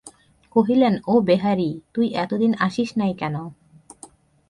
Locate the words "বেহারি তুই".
1.21-2.07